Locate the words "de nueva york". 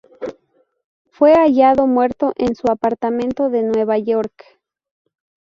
3.51-4.33